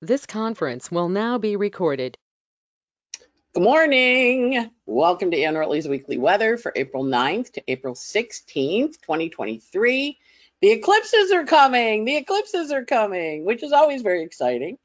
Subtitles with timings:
[0.00, 2.16] This conference will now be recorded.
[3.52, 4.70] Good morning.
[4.86, 10.18] Welcome to Anne Ortelee's weekly weather for April 9th to April 16th, 2023.
[10.60, 12.04] The eclipses are coming.
[12.04, 14.78] The eclipses are coming, which is always very exciting.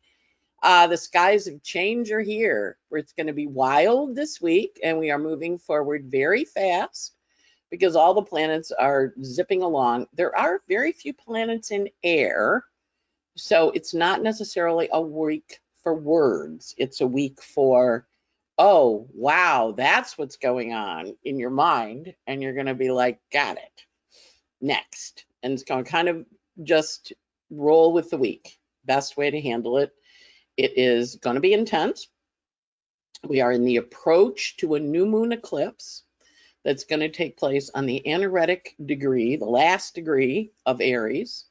[0.63, 2.79] Uh, the skies of change are here.
[2.89, 7.13] It's going to be wild this week, and we are moving forward very fast
[7.69, 10.07] because all the planets are zipping along.
[10.13, 12.65] There are very few planets in air,
[13.35, 16.75] so it's not necessarily a week for words.
[16.77, 18.07] It's a week for,
[18.57, 22.13] oh, wow, that's what's going on in your mind.
[22.27, 23.85] And you're going to be like, got it.
[24.61, 25.25] Next.
[25.41, 26.25] And it's going to kind of
[26.63, 27.13] just
[27.49, 28.57] roll with the week.
[28.85, 29.91] Best way to handle it.
[30.55, 32.07] It is going to be intense.
[33.27, 36.03] We are in the approach to a new moon eclipse
[36.63, 41.45] that's going to take place on the anaretic degree, the last degree of Aries.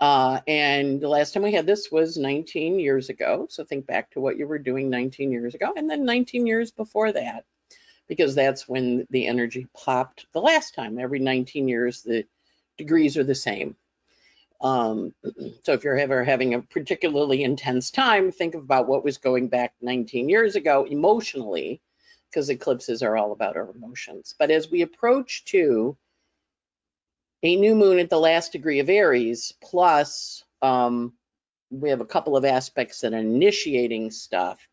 [0.00, 3.46] Uh, and the last time we had this was 19 years ago.
[3.50, 6.70] So think back to what you were doing 19 years ago, and then 19 years
[6.70, 7.44] before that,
[8.08, 10.98] because that's when the energy popped the last time.
[10.98, 12.24] Every 19 years, the
[12.78, 13.76] degrees are the same.
[14.62, 15.14] Um,
[15.64, 19.74] so if you're ever having a particularly intense time, think about what was going back
[19.82, 21.82] 19 years ago emotionally,
[22.30, 24.34] because eclipses are all about our emotions.
[24.38, 25.98] But as we approach to
[27.42, 31.12] a new moon at the last degree of Aries, plus um,
[31.70, 34.66] we have a couple of aspects that are initiating stuff.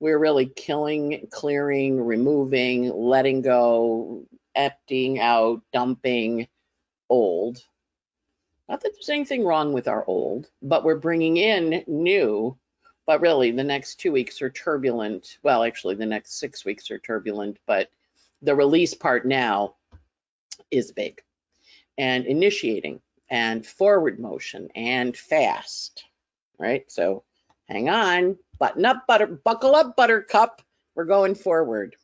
[0.00, 4.24] We're really killing, clearing, removing, letting go,
[4.54, 6.48] emptying out, dumping
[7.08, 7.58] old.
[8.68, 12.56] Not that there's anything wrong with our old, but we're bringing in new.
[13.06, 15.38] But really, the next two weeks are turbulent.
[15.42, 17.90] Well, actually, the next six weeks are turbulent, but
[18.42, 19.76] the release part now
[20.70, 21.22] is big
[21.98, 26.04] and initiating and forward motion and fast,
[26.58, 26.90] right?
[26.90, 27.24] So
[27.68, 30.62] hang on, button up, butter, buckle up, buttercup.
[30.94, 31.96] We're going forward.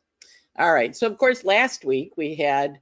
[0.57, 2.79] All right, so of course, last week we had,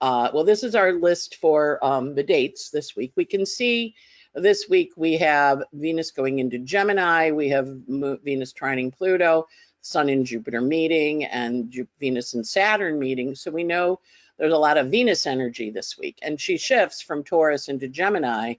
[0.00, 3.12] uh, well, this is our list for um, the dates this week.
[3.16, 3.94] We can see
[4.34, 9.46] this week we have Venus going into Gemini, we have Venus trining Pluto,
[9.80, 13.34] Sun and Jupiter meeting, and Venus and Saturn meeting.
[13.34, 14.00] So we know
[14.38, 18.54] there's a lot of Venus energy this week, and she shifts from Taurus into Gemini.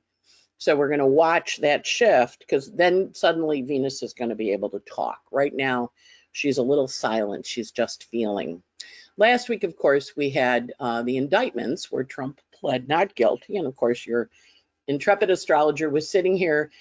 [0.57, 4.53] So we're going to watch that shift because then suddenly Venus is going to be
[4.53, 5.19] able to talk.
[5.31, 5.91] Right now,
[6.31, 7.45] she's a little silent.
[7.45, 8.63] She's just feeling.
[9.17, 13.57] Last week, of course, we had uh, the indictments where Trump pled not guilty.
[13.57, 14.29] And of course, your
[14.87, 16.71] intrepid astrologer was sitting here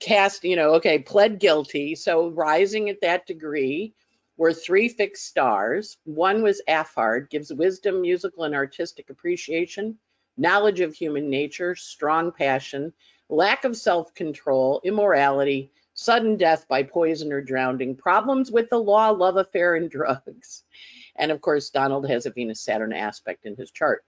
[0.00, 1.94] cast, you know, okay, pled guilty.
[1.94, 3.94] So rising at that degree
[4.36, 5.98] were three fixed stars.
[6.04, 9.98] One was Alphard, gives wisdom, musical, and artistic appreciation,
[10.36, 12.92] knowledge of human nature, strong passion,
[13.28, 19.10] lack of self control, immorality, sudden death by poison or drowning, problems with the law,
[19.10, 20.64] love affair, and drugs.
[21.16, 24.04] And of course, Donald has a Venus Saturn aspect in his chart.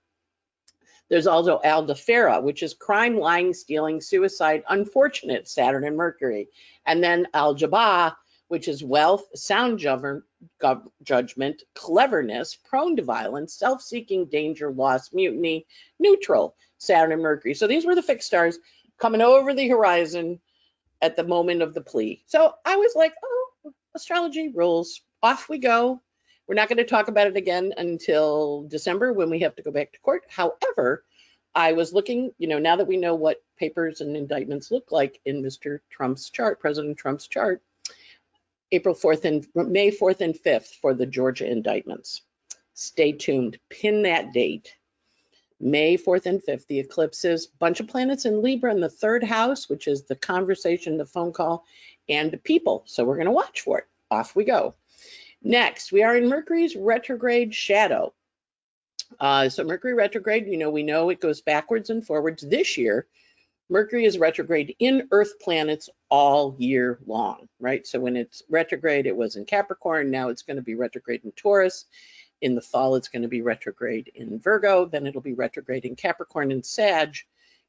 [1.10, 6.48] There's also Adhafera, which is crime, lying, stealing, suicide, unfortunate Saturn and Mercury.
[6.86, 8.16] And then Al Jabhah,
[8.49, 15.66] which is wealth, sound judgment, cleverness, prone to violence, self-seeking, danger, loss, mutiny,
[15.99, 17.55] neutral, Saturn and Mercury.
[17.55, 18.59] So these were the fixed stars
[18.99, 20.41] coming over the horizon
[21.00, 22.22] at the moment of the plea.
[22.27, 25.00] So I was like, oh, astrology rules.
[25.22, 26.03] Off we go.
[26.47, 29.71] We're not going to talk about it again until December when we have to go
[29.71, 30.25] back to court.
[30.28, 31.03] However,
[31.55, 35.21] I was looking, you know, now that we know what papers and indictments look like
[35.25, 35.81] in Mr.
[35.88, 37.62] Trump's chart, President Trump's chart,
[38.72, 42.22] April 4th and May 4th and 5th for the Georgia indictments.
[42.75, 43.58] Stay tuned.
[43.69, 44.75] Pin that date.
[45.60, 49.69] May 4th and 5th, the eclipses, bunch of planets in Libra in the third house,
[49.69, 51.64] which is the conversation, the phone call,
[52.08, 52.82] and the people.
[52.86, 53.84] So we're going to watch for it.
[54.10, 54.75] Off we go.
[55.42, 58.12] Next, we are in Mercury's retrograde shadow.
[59.20, 63.06] Uh, so Mercury retrograde, you know, we know it goes backwards and forwards this year.
[63.70, 67.87] Mercury is retrograde in Earth planets all year long, right?
[67.87, 70.11] So when it's retrograde, it was in Capricorn.
[70.11, 71.87] Now it's going to be retrograde in Taurus.
[72.40, 74.84] In the fall, it's going to be retrograde in Virgo.
[74.84, 77.16] Then it'll be retrograde in Capricorn and Sag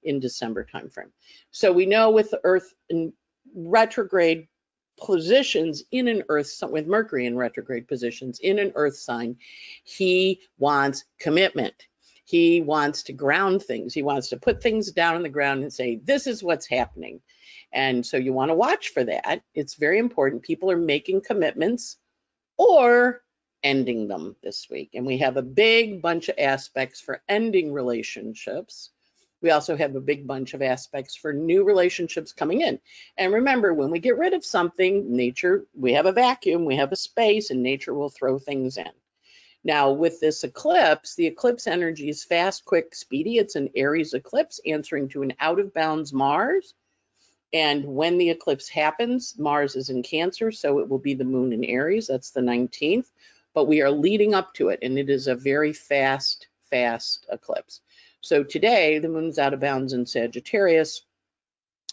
[0.03, 1.12] in December timeframe.
[1.51, 3.13] So we know with the Earth in
[3.56, 4.47] retrograde
[4.97, 9.38] positions in an Earth, with Mercury in retrograde positions in an Earth sign,
[9.83, 11.88] he wants commitment.
[12.25, 13.94] He wants to ground things.
[13.94, 17.22] He wants to put things down on the ground and say, this is what's happening.
[17.72, 19.44] And so you want to watch for that.
[19.54, 20.42] It's very important.
[20.42, 21.98] People are making commitments
[22.57, 23.22] or
[23.63, 24.92] ending them this week.
[24.95, 28.89] And we have a big bunch of aspects for ending relationships.
[29.42, 32.80] We also have a big bunch of aspects for new relationships coming in.
[33.18, 36.92] And remember, when we get rid of something, nature, we have a vacuum, we have
[36.92, 38.89] a space, and nature will throw things in.
[39.65, 43.39] Now, with this eclipse, the eclipse energy is fast, quick, speedy.
[43.39, 46.75] It's an Aries eclipse answering to an out of bounds Mars.
[47.51, 51.51] And when the eclipse happens, Mars is in Cancer, so it will be the moon
[51.51, 52.06] in Aries.
[52.06, 53.07] That's the 19th.
[53.56, 57.81] But we are leading up to it, and it is a very fast, fast eclipse.
[58.21, 61.01] So today, the moon's out of bounds in Sagittarius.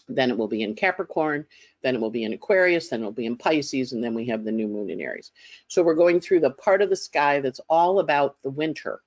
[0.07, 1.47] Then it will be in Capricorn
[1.83, 4.27] then it will be in Aquarius, then it will be in Pisces, and then we
[4.27, 5.31] have the new moon in Aries.
[5.67, 9.01] So we're going through the part of the sky that's all about the winter.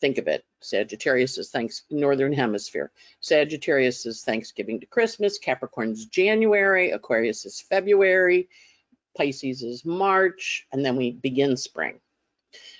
[0.00, 0.44] Think of it.
[0.60, 2.90] Sagittarius is thanks northern hemisphere.
[3.20, 5.38] Sagittarius is Thanksgiving to Christmas.
[5.38, 6.90] Capricorn's January.
[6.90, 8.48] Aquarius is February.
[9.16, 12.00] Pisces is March, and then we begin spring.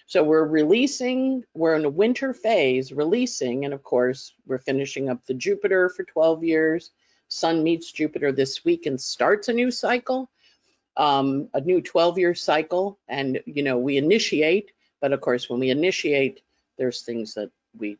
[0.06, 5.24] So we're releasing, we're in a winter phase, releasing, and of course, we're finishing up
[5.24, 6.90] the Jupiter for 12 years.
[7.32, 10.30] Sun meets Jupiter this week and starts a new cycle,
[10.98, 12.98] um, a new 12 year cycle.
[13.08, 14.70] And, you know, we initiate,
[15.00, 16.42] but of course, when we initiate,
[16.76, 17.96] there's things that we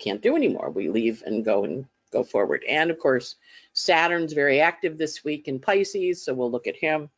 [0.00, 0.70] can't do anymore.
[0.70, 2.64] We leave and go and go forward.
[2.68, 3.36] And of course,
[3.72, 7.08] Saturn's very active this week in Pisces, so we'll look at him.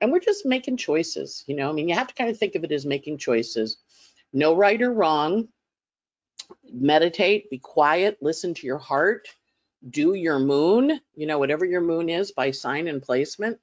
[0.00, 1.70] And we're just making choices, you know.
[1.70, 3.78] I mean, you have to kind of think of it as making choices.
[4.32, 5.48] No right or wrong.
[6.68, 9.28] Meditate, be quiet, listen to your heart
[9.88, 13.58] do your moon, you know, whatever your moon is by sign and placement,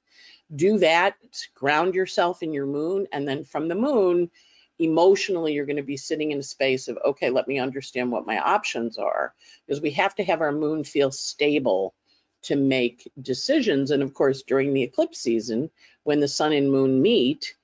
[0.54, 1.16] do that,
[1.54, 3.06] ground yourself in your moon.
[3.12, 4.30] And then from the moon,
[4.78, 8.26] emotionally, you're going to be sitting in a space of, okay, let me understand what
[8.26, 9.34] my options are.
[9.66, 11.94] Because we have to have our moon feel stable
[12.42, 13.90] to make decisions.
[13.90, 15.70] And of course, during the eclipse season,
[16.02, 17.54] when the sun and moon meet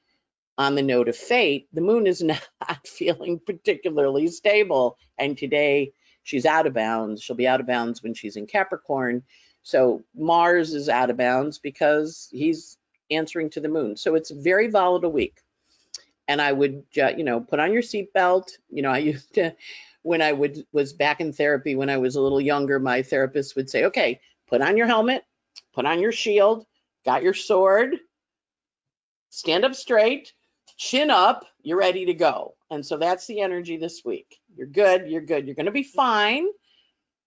[0.57, 2.41] on the node of fate, the moon is not
[2.87, 4.97] feeling particularly stable.
[5.19, 5.93] And today,
[6.23, 7.23] she's out of bounds.
[7.23, 9.23] She'll be out of bounds when she's in Capricorn.
[9.63, 12.79] So Mars is out of bounds because he's
[13.11, 13.97] answering to the moon.
[13.97, 15.41] So it's a very volatile week.
[16.29, 18.53] And I would, you know, put on your seatbelt.
[18.71, 19.55] You know, I used to,
[20.03, 23.57] when I would was back in therapy when I was a little younger, my therapist
[23.57, 25.25] would say, okay, put on your helmet,
[25.75, 26.65] put on your shield,
[27.05, 27.97] got your sword,
[29.29, 30.33] stand up straight,
[30.77, 32.55] chin up, you're ready to go.
[32.71, 34.41] And so that's the energy this week.
[34.57, 36.47] You're good, you're good, you're going to be fine.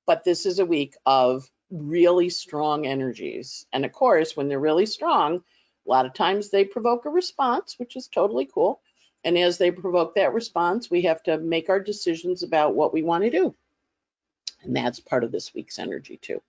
[0.06, 3.66] But this is a week of really strong energies.
[3.74, 5.44] And of course, when they're really strong,
[5.86, 8.82] a lot of times they provoke a response, which is totally cool.
[9.26, 13.04] And as they provoke that response, we have to make our decisions about what we
[13.04, 13.56] want to do.
[14.64, 16.42] And that's part of this week's energy too.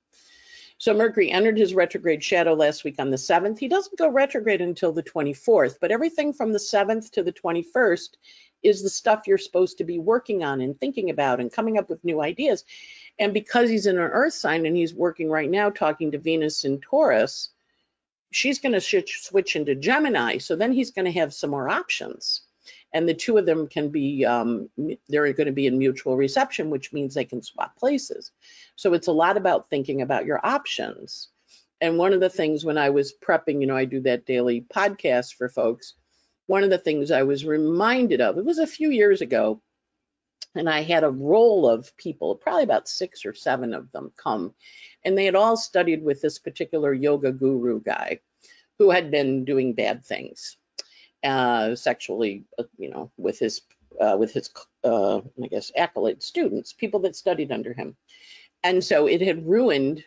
[0.79, 3.59] So Mercury entered his retrograde shadow last week on the 7th.
[3.59, 8.09] He doesn't go retrograde until the 24th, but everything from the 7th to the 21st
[8.65, 11.89] is the stuff you're supposed to be working on and thinking about and coming up
[11.89, 12.65] with new ideas.
[13.19, 16.65] And because he's in an earth sign and he's working right now talking to Venus
[16.65, 17.51] in Taurus,
[18.33, 20.39] she's going to switch into Gemini.
[20.39, 22.41] So then he's going to have some more options
[22.95, 24.71] and the two of them can be um,
[25.09, 28.31] they're going to be in mutual reception which means they can swap places
[28.77, 31.29] so it's a lot about thinking about your options
[31.81, 34.65] and one of the things when i was prepping you know i do that daily
[34.75, 35.95] podcast for folks
[36.47, 39.61] one of the things i was reminded of it was a few years ago
[40.55, 44.55] and i had a roll of people probably about six or seven of them come
[45.05, 48.21] and they had all studied with this particular yoga guru guy
[48.79, 50.57] who had been doing bad things
[51.25, 53.63] uh, sexually, uh, you know, with his
[54.01, 54.51] uh, with his
[54.85, 57.97] uh, I guess accolade students, people that studied under him,
[58.63, 60.05] and so it had ruined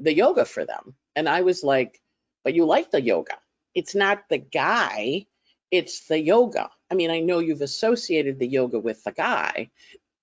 [0.00, 0.94] the yoga for them.
[1.16, 2.00] And I was like,
[2.44, 3.38] but you like the yoga?
[3.76, 5.26] It's not the guy,
[5.70, 6.70] it's the yoga.
[6.90, 9.70] I mean, I know you've associated the yoga with the guy,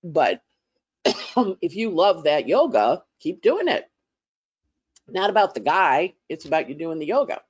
[0.02, 0.42] but
[1.04, 3.90] if you love that yoga, keep doing it.
[5.08, 7.40] Not about the guy, it's about you doing the yoga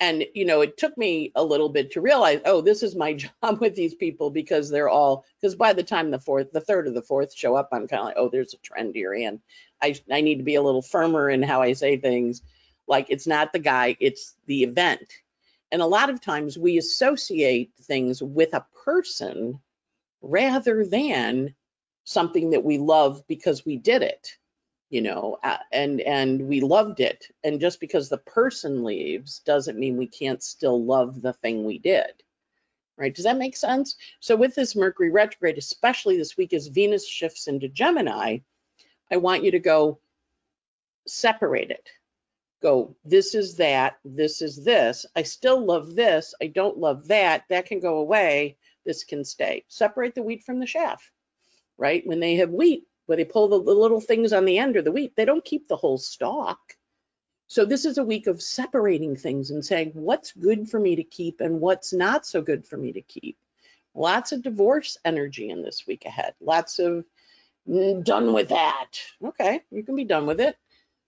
[0.00, 3.12] and you know it took me a little bit to realize oh this is my
[3.42, 6.88] job with these people because they're all because by the time the fourth the third
[6.88, 9.40] or the fourth show up i'm kind of like oh there's a trend here and
[9.82, 12.42] i i need to be a little firmer in how i say things
[12.90, 15.14] like it's not the guy it's the event.
[15.72, 19.60] And a lot of times we associate things with a person
[20.20, 21.54] rather than
[22.04, 24.36] something that we love because we did it
[24.90, 27.28] you know uh, and and we loved it.
[27.44, 31.78] And just because the person leaves doesn't mean we can't still love the thing we
[31.78, 32.10] did.
[32.98, 33.14] Right?
[33.14, 33.96] Does that make sense?
[34.18, 38.38] So with this mercury retrograde especially this week as venus shifts into gemini
[39.10, 40.00] i want you to go
[41.06, 41.88] separate it
[42.62, 47.44] go this is that this is this i still love this i don't love that
[47.48, 51.10] that can go away this can stay separate the wheat from the chaff
[51.78, 54.82] right when they have wheat where they pull the, little things on the end or
[54.82, 55.16] the wheat.
[55.16, 56.60] They don't keep the whole stalk.
[57.48, 61.02] So this is a week of separating things and saying what's good for me to
[61.02, 63.36] keep and what's not so good for me to keep.
[63.96, 66.34] Lots of divorce energy in this week ahead.
[66.40, 67.04] Lots of
[67.68, 69.00] "Mm, done with that.
[69.24, 70.56] Okay, you can be done with it.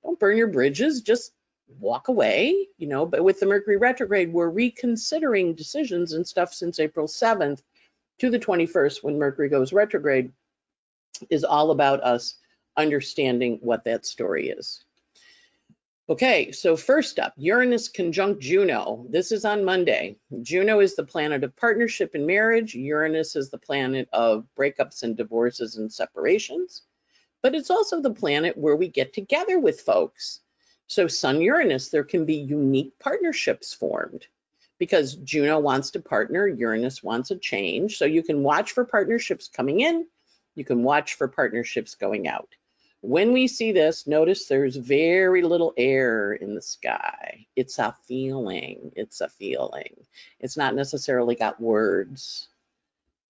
[0.02, 1.02] Don't burn your bridges.
[1.02, 1.32] Just
[1.78, 3.06] walk away, you know.
[3.06, 7.62] But with the Mercury retrograde, we're reconsidering decisions and stuff since April 7th
[8.18, 10.32] to the 21st when Mercury goes retrograde
[11.30, 12.36] is all about us
[12.76, 14.84] understanding what that story is.
[16.08, 19.06] Okay, so first up, Uranus conjunct Juno.
[19.08, 20.16] This is on Monday.
[20.42, 22.74] Juno is the planet of partnership and marriage.
[22.74, 26.82] Uranus is the planet of breakups and divorces and separations.
[27.40, 30.40] But it's also the planet where we get together with folks.
[30.86, 34.26] So Sun Uranus, there can be unique partnerships formed
[34.78, 37.98] because Juno wants to partner, Uranus wants a change.
[37.98, 40.06] So you can watch for partnerships coming in,
[40.54, 42.48] you can watch for partnerships going out.
[43.00, 47.46] When we see this, notice there's very little air in the sky.
[47.56, 48.92] It's a feeling.
[48.94, 49.96] It's a feeling.
[50.38, 52.48] It's not necessarily got words.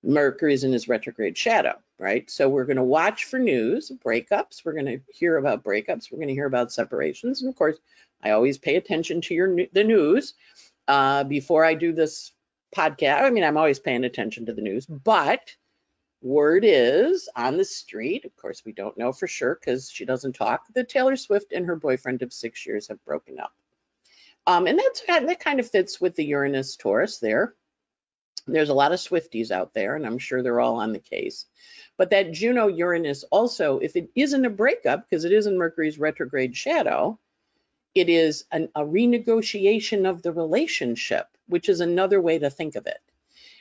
[0.03, 2.29] Mercury's in his retrograde shadow, right?
[2.29, 4.65] So we're going to watch for news, breakups.
[4.65, 6.11] We're going to hear about breakups.
[6.11, 7.41] We're going to hear about separations.
[7.41, 7.79] And of course,
[8.23, 10.35] I always pay attention to your the news
[10.89, 12.33] uh, before I do this
[12.77, 13.23] podcast.
[13.23, 15.55] I mean, I'm always paying attention to the news, but
[16.23, 20.35] Word is on the street, of course, we don't know for sure because she doesn't
[20.35, 23.53] talk, that Taylor Swift and her boyfriend of six years have broken up.
[24.47, 27.55] Um, and that's that kind of fits with the Uranus Taurus there.
[28.47, 31.47] There's a lot of Swifties out there, and I'm sure they're all on the case.
[31.97, 35.99] But that Juno Uranus also, if it isn't a breakup, because it is in Mercury's
[35.99, 37.19] retrograde shadow,
[37.95, 42.87] it is an, a renegotiation of the relationship, which is another way to think of
[42.87, 43.01] it.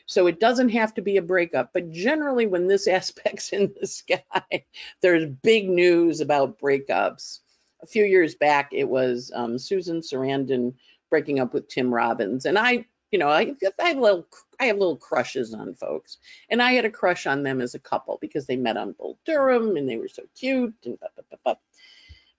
[0.06, 3.88] So it doesn't have to be a breakup, but generally when this aspect's in the
[3.88, 4.66] sky,
[5.02, 7.40] there's big news about breakups.
[7.82, 10.74] A few years back, it was um, Susan Sarandon
[11.10, 14.28] breaking up with Tim Robbins, and I, you know, I, I have little,
[14.60, 16.18] I have little crushes on folks,
[16.50, 19.20] and I had a crush on them as a couple because they met on Bull
[19.26, 21.56] Durham and they were so cute and blah, blah, blah,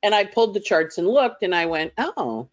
[0.02, 2.49] and I pulled the charts and looked, and I went, oh,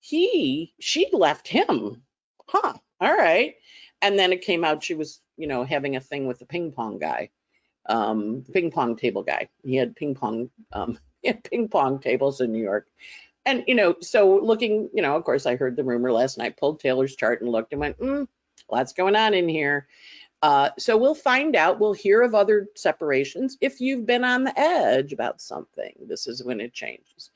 [0.00, 2.02] he, she left him,
[2.48, 2.74] huh?
[3.00, 3.54] All right
[4.02, 6.72] and then it came out she was, you know, having a thing with the ping
[6.72, 7.30] pong guy,
[7.88, 9.48] um, ping pong table guy.
[9.64, 12.88] He had ping pong, um, he had ping pong tables in New York.
[13.44, 16.56] And, you know, so looking, you know, of course, I heard the rumor last night,
[16.56, 18.28] pulled Taylor's chart and looked and went, mm,
[18.70, 19.88] lots going on in here.
[20.42, 21.78] Uh, so we'll find out.
[21.78, 23.56] We'll hear of other separations.
[23.60, 27.30] If you've been on the edge about something, this is when it changes.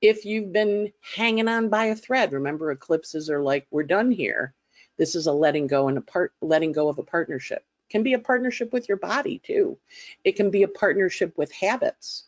[0.00, 4.54] If you've been hanging on by a thread, remember eclipses are like, we're done here.
[4.96, 7.64] This is a letting go and a part letting go of a partnership.
[7.90, 9.78] Can be a partnership with your body too.
[10.22, 12.24] It can be a partnership with habits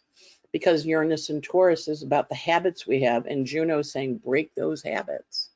[0.55, 4.55] because Uranus and Taurus is about the habits we have and Juno is saying break
[4.55, 5.51] those habits.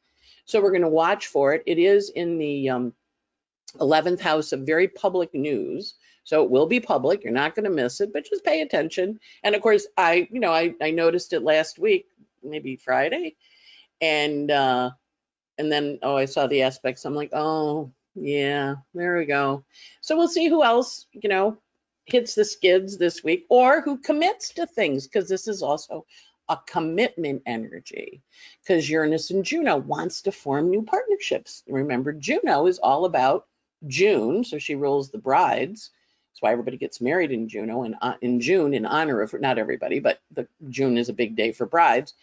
[0.44, 1.62] So we're going to watch for it.
[1.66, 2.92] It is in the um,
[3.76, 5.94] 11th house of very public news.
[6.24, 7.22] So it will be public.
[7.22, 9.20] You're not going to miss it, but just pay attention.
[9.44, 12.06] And of course, I, you know, I, I noticed it last week,
[12.42, 13.36] maybe Friday,
[14.00, 14.90] and uh,
[15.58, 17.04] and then, oh, I saw the aspects.
[17.04, 19.62] I'm like, oh, yeah, there we go.
[20.00, 21.58] So we'll see who else, you know,
[22.08, 26.06] hits the skids this week or who commits to things because this is also
[26.48, 28.22] a commitment energy
[28.62, 31.62] because Uranus and Juno wants to form new partnerships.
[31.68, 33.46] Remember, Juno is all about
[33.86, 35.90] June, so she rules the brides.
[36.32, 39.58] That's why everybody gets married in Juno and uh, in June in honor of not
[39.58, 42.14] everybody, but the June is a big day for brides,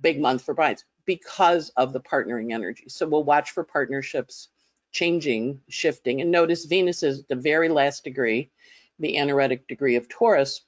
[0.00, 2.84] big month for brides because of the partnering energy.
[2.88, 4.48] So we'll watch for partnerships
[4.92, 6.20] changing, shifting.
[6.20, 8.50] And notice Venus is the very last degree,
[8.98, 10.62] the anaretic degree of Taurus,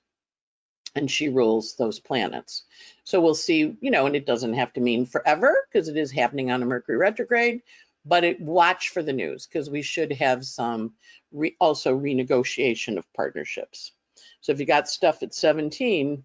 [0.95, 2.65] and she rules those planets.
[3.05, 6.11] So we'll see, you know, and it doesn't have to mean forever because it is
[6.11, 7.63] happening on a Mercury retrograde,
[8.05, 10.95] but it watch for the news because we should have some
[11.33, 13.93] re, also renegotiation of partnerships.
[14.41, 16.23] So if you got stuff at 17,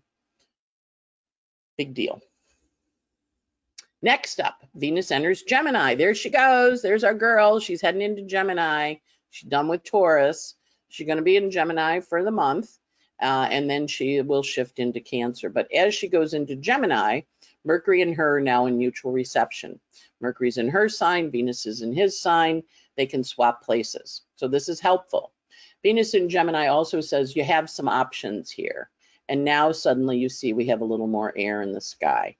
[1.78, 2.22] big deal.
[4.02, 5.96] Next up, Venus enters Gemini.
[5.96, 6.82] There she goes.
[6.82, 7.60] There's our girl.
[7.60, 8.96] She's heading into Gemini.
[9.30, 10.56] She's done with Taurus.
[10.90, 12.78] She's going to be in Gemini for the month,
[13.22, 15.50] uh, and then she will shift into Cancer.
[15.50, 17.22] But as she goes into Gemini,
[17.64, 19.80] Mercury and her are now in mutual reception.
[20.20, 22.64] Mercury's in her sign, Venus is in his sign.
[22.96, 24.24] They can swap places.
[24.36, 25.32] So this is helpful.
[25.84, 28.90] Venus in Gemini also says you have some options here.
[29.30, 32.36] And now suddenly you see we have a little more air in the sky.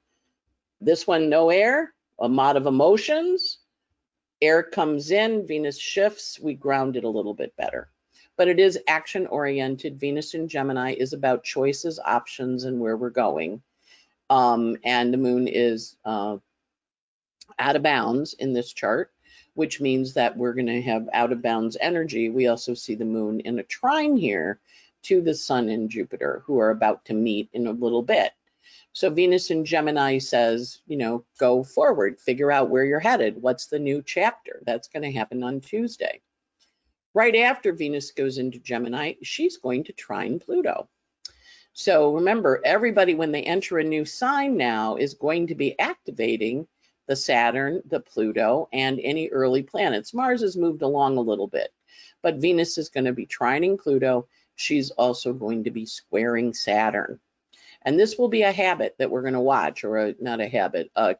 [0.82, 3.60] This one, no air, a mod of emotions.
[4.42, 7.90] Air comes in, Venus shifts, we ground it a little bit better.
[8.40, 10.00] But it is action oriented.
[10.00, 13.62] Venus in Gemini is about choices, options, and where we're going.
[14.30, 16.38] Um, and the moon is uh,
[17.60, 19.12] out of bounds in this chart,
[19.56, 22.30] which means that we're going to have out of bounds energy.
[22.30, 24.62] We also see the moon in a trine here
[25.04, 28.32] to the sun and Jupiter, who are about to meet in a little bit.
[28.94, 33.42] So Venus in Gemini says, you know, go forward, figure out where you're headed.
[33.42, 34.62] What's the new chapter?
[34.66, 36.22] That's going to happen on Tuesday.
[37.14, 40.88] Right after Venus goes into Gemini, she's going to trine Pluto.
[41.74, 46.68] So remember, everybody, when they enter a new sign now, is going to be activating
[47.08, 50.14] the Saturn, the Pluto, and any early planets.
[50.14, 51.74] Mars has moved along a little bit,
[52.22, 54.28] but Venus is going to be trining Pluto.
[54.56, 57.20] She's also going to be squaring Saturn.
[57.84, 60.50] And this will be a habit that we're going to watch, or a, not a
[60.50, 61.16] habit, a,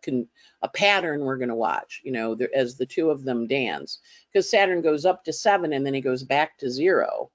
[0.62, 4.00] a pattern we're going to watch, you know, as the two of them dance.
[4.32, 7.32] Because Saturn goes up to seven and then he goes back to zero.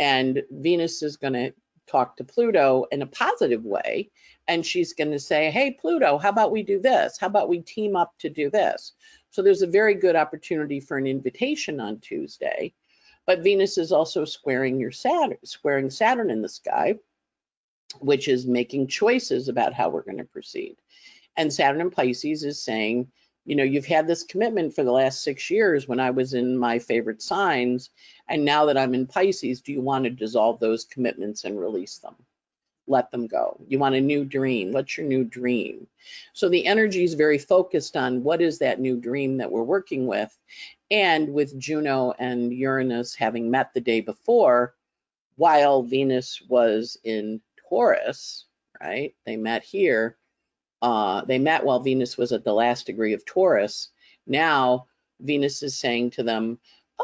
[0.00, 1.52] And Venus is going to
[1.86, 4.10] talk to Pluto in a positive way.
[4.46, 7.18] And she's going to say, Hey, Pluto, how about we do this?
[7.18, 8.92] How about we team up to do this?
[9.30, 12.72] So there's a very good opportunity for an invitation on Tuesday.
[13.26, 16.94] But Venus is also squaring your Saturn, squaring Saturn in the sky
[18.00, 20.76] which is making choices about how we're going to proceed.
[21.36, 23.08] And Saturn in Pisces is saying,
[23.44, 26.58] you know, you've had this commitment for the last six years when I was in
[26.58, 27.90] my favorite signs.
[28.28, 31.98] And now that I'm in Pisces, do you want to dissolve those commitments and release
[31.98, 32.14] them?
[32.86, 33.58] Let them go.
[33.66, 34.72] You want a new dream.
[34.72, 35.86] What's your new dream?
[36.34, 40.06] So the energy is very focused on what is that new dream that we're working
[40.06, 40.36] with.
[40.90, 44.74] And with Juno and Uranus having met the day before,
[45.36, 48.46] while Venus was in Taurus,
[48.80, 49.14] right?
[49.26, 50.16] They met here.
[50.80, 53.88] Uh, they met while Venus was at the last degree of Taurus.
[54.26, 54.86] Now
[55.20, 56.58] Venus is saying to them,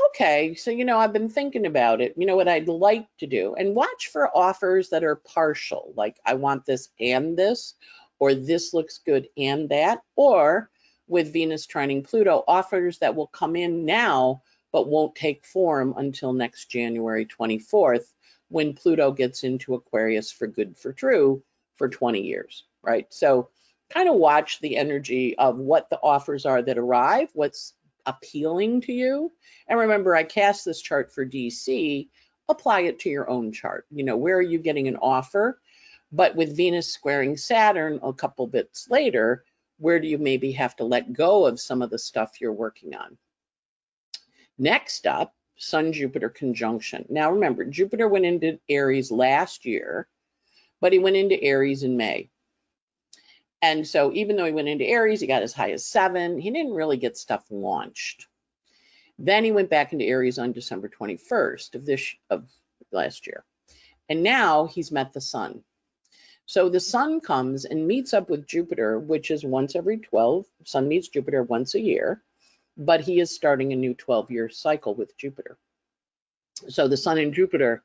[0.09, 2.15] okay, so you know, I've been thinking about it.
[2.17, 3.55] You know what I'd like to do?
[3.55, 7.75] And watch for offers that are partial, like I want this and this,
[8.19, 10.71] or this looks good and that, or
[11.07, 16.33] with Venus trining Pluto, offers that will come in now but won't take form until
[16.33, 18.07] next January 24th
[18.49, 21.43] when Pluto gets into Aquarius for good for true
[21.77, 23.07] for 20 years, right?
[23.13, 23.49] So
[23.91, 27.75] kind of watch the energy of what the offers are that arrive, what's
[28.07, 29.33] appealing to you.
[29.69, 32.09] And remember, I cast this chart for DC,
[32.49, 33.87] apply it to your own chart.
[33.91, 35.61] You know, where are you getting an offer?
[36.13, 39.45] But with Venus squaring Saturn a couple bits later,
[39.79, 42.95] where do you maybe have to let go of some of the stuff you're working
[42.95, 43.19] on?
[44.57, 47.07] Next up, Sun Jupiter conjunction.
[47.09, 50.09] Now remember, Jupiter went into Aries last year,
[50.81, 52.31] but he went into Aries in May.
[53.63, 56.39] And so even though he went into Aries, he got as high as seven.
[56.39, 58.27] He didn't really get stuff launched.
[59.19, 62.47] Then he went back into Aries on December 21st of this of
[62.93, 63.45] last year.
[64.09, 65.63] And now he's met the sun.
[66.47, 70.45] So the sun comes and meets up with Jupiter, which is once every 12.
[70.65, 72.23] Sun meets Jupiter once a year
[72.77, 75.59] but he is starting a new 12 year cycle with Jupiter.
[76.69, 77.83] So the sun and Jupiter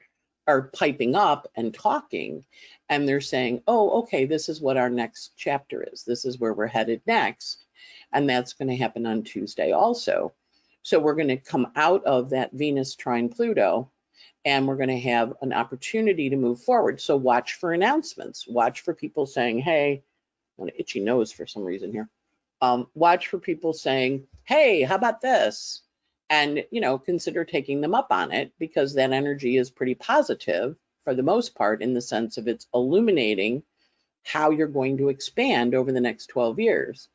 [0.48, 2.46] are piping up and talking,
[2.88, 6.04] and they're saying, oh, okay, this is what our next chapter is.
[6.04, 7.66] This is where we're headed next.
[8.12, 10.34] And that's going to happen on Tuesday also.
[10.82, 13.92] So we're going to come out of that Venus trine Pluto
[14.46, 17.02] and we're going to have an opportunity to move forward.
[17.02, 18.48] So watch for announcements.
[18.48, 20.04] Watch for people saying, hey, I
[20.58, 22.10] want an itchy nose for some reason here
[22.62, 25.82] um, watch for people saying, hey, how about this?
[26.30, 30.76] And, you know, consider taking them up on it because that energy is pretty positive
[31.04, 33.64] for the most part in the sense of it's illuminating
[34.24, 37.08] how you're going to expand over the next 12 years.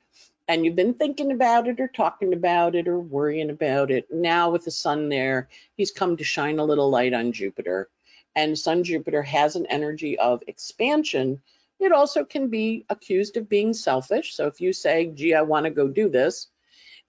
[0.49, 4.13] And you've been thinking about it or talking about it or worrying about it.
[4.13, 7.89] Now with the sun there, he's come to shine a little light on Jupiter.
[8.37, 11.41] And Sun Jupiter has an energy of expansion
[11.81, 14.35] it also can be accused of being selfish.
[14.35, 16.49] So if you say, gee, I want to go do this,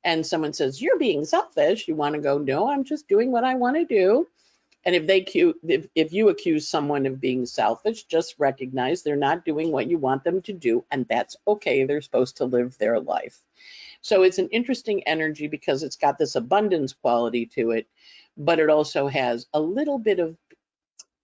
[0.04, 3.44] and someone says, you're being selfish, you want to go, no, I'm just doing what
[3.44, 4.28] I want to do.
[4.86, 5.26] And if they
[5.68, 9.98] if, if you accuse someone of being selfish, just recognize they're not doing what you
[9.98, 11.86] want them to do, and that's okay.
[11.86, 13.42] They're supposed to live their life.
[14.02, 17.88] So it's an interesting energy because it's got this abundance quality to it,
[18.38, 20.38] but it also has a little bit of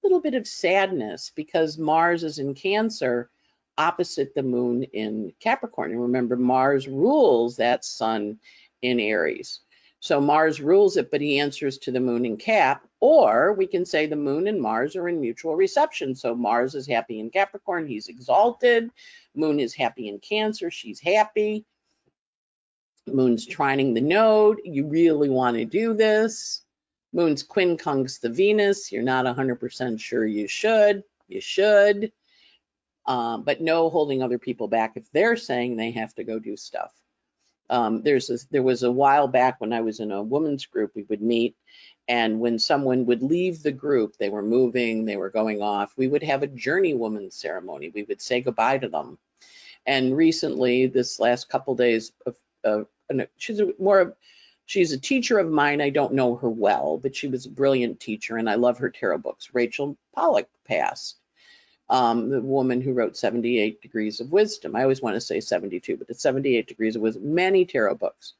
[0.03, 3.29] little bit of sadness because Mars is in Cancer
[3.77, 5.91] opposite the moon in Capricorn.
[5.91, 8.39] And remember, Mars rules that sun
[8.81, 9.61] in Aries.
[9.99, 12.87] So Mars rules it, but he answers to the moon in Cap.
[12.99, 16.15] Or we can say the moon and Mars are in mutual reception.
[16.15, 18.89] So Mars is happy in Capricorn, he's exalted.
[19.35, 21.65] Moon is happy in Cancer, she's happy.
[23.07, 24.59] Moon's trining the node.
[24.63, 26.61] You really want to do this.
[27.13, 28.91] Moon's quincunx the Venus.
[28.91, 31.03] You're not 100% sure you should.
[31.27, 32.11] You should.
[33.05, 36.55] Um, but no holding other people back if they're saying they have to go do
[36.55, 36.93] stuff.
[37.69, 40.91] Um, there's a, there was a while back when I was in a women's group,
[40.93, 41.55] we would meet,
[42.07, 46.09] and when someone would leave the group, they were moving, they were going off, we
[46.09, 47.89] would have a journey woman ceremony.
[47.93, 49.17] We would say goodbye to them.
[49.85, 52.87] And recently, this last couple days, of, of,
[53.37, 54.13] she's more of
[54.65, 55.81] She's a teacher of mine.
[55.81, 58.89] I don't know her well, but she was a brilliant teacher and I love her
[58.89, 59.49] tarot books.
[59.53, 61.17] Rachel Pollack passed,
[61.89, 64.75] um, the woman who wrote 78 Degrees of Wisdom.
[64.75, 68.33] I always want to say 72, but it's 78 Degrees of Wisdom, many tarot books.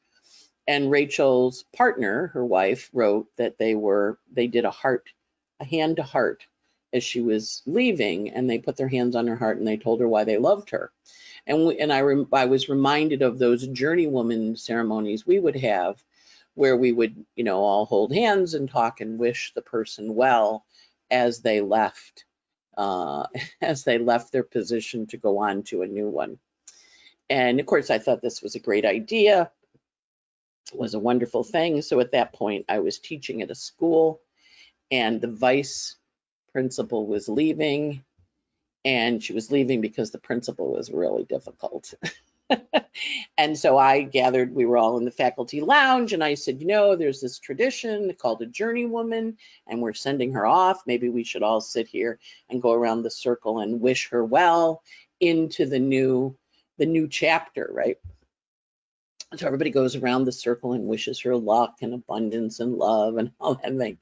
[0.67, 5.09] And Rachel's partner, her wife, wrote that they were, they did a heart,
[5.59, 6.45] a hand to heart
[6.93, 9.99] as she was leaving and they put their hands on her heart and they told
[9.99, 10.91] her why they loved her.
[11.47, 12.01] And, we, and I,
[12.33, 16.01] I was reminded of those journeywoman ceremonies we would have
[16.61, 20.63] where we would, you know, all hold hands and talk and wish the person well
[21.09, 22.23] as they left,
[22.77, 23.25] uh,
[23.61, 26.37] as they left their position to go on to a new one.
[27.31, 29.49] And of course, I thought this was a great idea.
[30.71, 31.81] It was a wonderful thing.
[31.81, 34.21] So at that point, I was teaching at a school,
[34.91, 35.95] and the vice
[36.51, 38.03] principal was leaving,
[38.85, 41.91] and she was leaving because the principal was really difficult.
[43.37, 46.67] and so I gathered, we were all in the faculty lounge, and I said, you
[46.67, 49.35] know, there's this tradition called a journeywoman,
[49.67, 50.83] and we're sending her off.
[50.85, 54.83] Maybe we should all sit here and go around the circle and wish her well
[55.19, 56.35] into the new,
[56.77, 57.97] the new chapter, right?
[59.37, 63.31] So everybody goes around the circle and wishes her luck and abundance and love and
[63.39, 63.97] all that thing.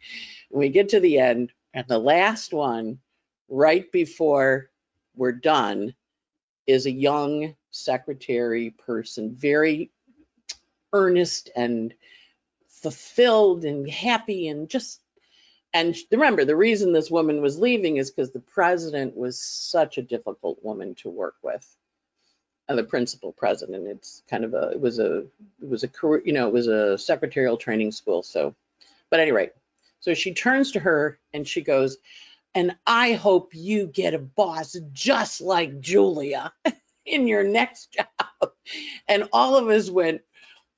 [0.49, 2.99] We get to the end, and the last one,
[3.47, 4.69] right before
[5.15, 5.93] we're done,
[6.69, 9.89] is a young secretary person, very
[10.93, 11.93] earnest and
[12.67, 15.01] fulfilled and happy and just
[15.73, 20.03] and remember the reason this woman was leaving is because the president was such a
[20.03, 21.67] difficult woman to work with.
[22.67, 25.25] And the principal president it's kind of a it was a
[25.61, 28.53] it was a career you know it was a secretarial training school so
[29.09, 29.49] but anyway.
[30.01, 31.97] So she turns to her and she goes
[32.55, 36.51] and i hope you get a boss just like julia
[37.09, 38.51] in your next job.
[39.07, 40.21] And all of us went,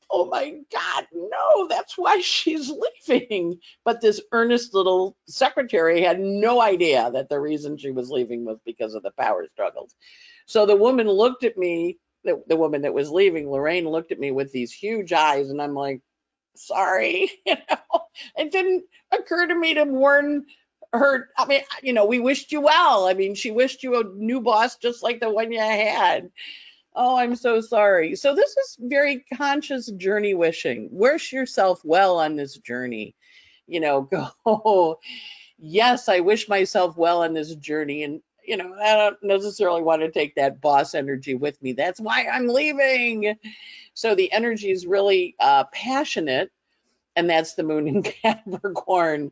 [0.10, 2.72] oh my God, no, that's why she's
[3.08, 3.60] leaving.
[3.86, 8.58] But this earnest little secretary had no idea that the reason she was leaving was
[8.66, 9.96] because of the power struggles.
[10.48, 14.20] So the woman looked at me, the, the woman that was leaving, Lorraine looked at
[14.20, 16.02] me with these huge eyes, and I'm like,
[16.56, 18.02] sorry, you know,
[18.38, 20.46] it didn't occur to me to warn
[20.94, 23.08] her, I mean, you know, we wished you well.
[23.08, 26.32] I mean, she wished you a new boss just like the one you had.
[26.94, 28.16] Oh, I'm so sorry.
[28.16, 30.90] So this is very conscious journey wishing.
[30.92, 33.16] Wish yourself well on this journey.
[33.68, 34.02] You know,
[34.46, 35.00] go,
[35.58, 38.04] yes, I wish myself well on this journey.
[38.04, 41.72] And, you know, I don't necessarily want to take that boss energy with me.
[41.72, 43.36] That's why I'm leaving.
[43.94, 46.52] So the energy is really uh, passionate.
[47.16, 49.32] And that's the moon in Capricorn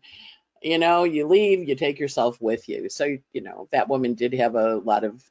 [0.61, 2.89] you know, you leave, you take yourself with you.
[2.89, 5.23] So, you know, that woman did have a lot of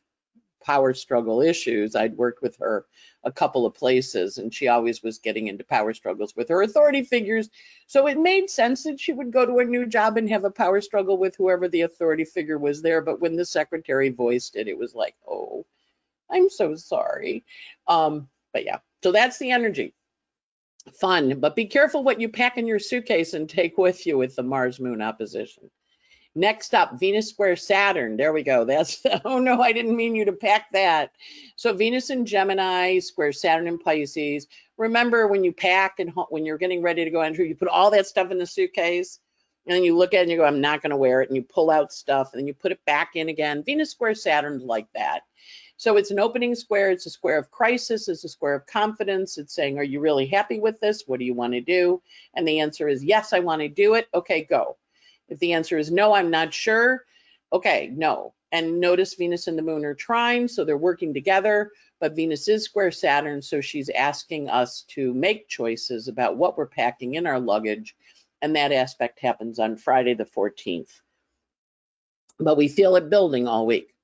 [0.64, 1.94] power struggle issues.
[1.94, 2.86] I'd worked with her
[3.24, 7.02] a couple of places and she always was getting into power struggles with her authority
[7.02, 7.48] figures.
[7.86, 10.50] So it made sense that she would go to a new job and have a
[10.50, 13.00] power struggle with whoever the authority figure was there.
[13.00, 15.64] But when the secretary voiced it, it was like, oh,
[16.30, 17.44] I'm so sorry.
[17.86, 19.94] Um, but yeah, so that's the energy
[20.96, 24.36] fun, but be careful what you pack in your suitcase and take with you with
[24.36, 25.70] the Mars Moon opposition.
[26.34, 28.16] Next up, Venus square Saturn.
[28.16, 28.64] There we go.
[28.64, 31.12] That's, oh no, I didn't mean you to pack that.
[31.56, 34.46] So Venus in Gemini, square Saturn in Pisces.
[34.76, 37.90] Remember when you pack and when you're getting ready to go enter, you put all
[37.90, 39.18] that stuff in the suitcase
[39.66, 41.28] and you look at it and you go, I'm not going to wear it.
[41.28, 43.64] And you pull out stuff and you put it back in again.
[43.64, 45.22] Venus square Saturn's like that.
[45.78, 46.90] So it's an opening square.
[46.90, 48.08] It's a square of crisis.
[48.08, 49.38] It's a square of confidence.
[49.38, 51.04] It's saying, are you really happy with this?
[51.06, 52.02] What do you want to do?
[52.34, 54.08] And the answer is, yes, I want to do it.
[54.12, 54.76] Okay, go.
[55.28, 57.04] If the answer is no, I'm not sure.
[57.52, 58.34] Okay, no.
[58.50, 62.64] And notice Venus and the moon are trine, so they're working together, but Venus is
[62.64, 67.38] square Saturn, so she's asking us to make choices about what we're packing in our
[67.38, 67.94] luggage.
[68.42, 71.00] And that aspect happens on Friday, the 14th.
[72.40, 73.94] But we feel it building all week.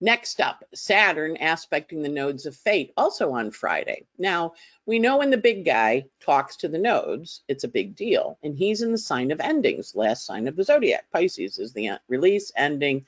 [0.00, 4.04] Next up, Saturn aspecting the nodes of fate, also on Friday.
[4.18, 4.52] Now,
[4.84, 8.38] we know when the big guy talks to the nodes, it's a big deal.
[8.42, 11.06] And he's in the sign of endings, last sign of the zodiac.
[11.12, 13.06] Pisces is the uh, release, ending,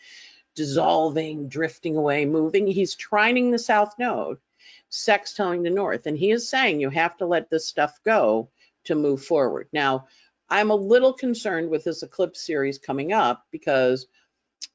[0.55, 2.67] dissolving, drifting away, moving.
[2.67, 4.39] He's trining the south node,
[4.91, 6.07] sextiling the north.
[6.07, 8.49] And he is saying you have to let this stuff go
[8.85, 9.69] to move forward.
[9.75, 10.07] Now,
[10.49, 14.07] I'm a little concerned with this eclipse series coming up because